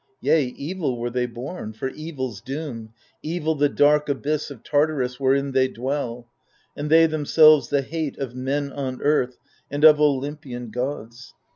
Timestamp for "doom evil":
2.43-3.53